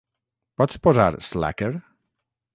[0.61, 1.71] Pots posar Slacker?